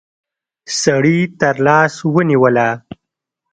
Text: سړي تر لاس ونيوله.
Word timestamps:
سړي 0.81 1.19
تر 1.39 1.55
لاس 1.65 1.93
ونيوله. 2.13 2.69